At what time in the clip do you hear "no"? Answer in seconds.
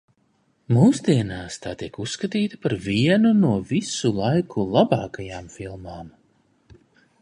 3.45-3.53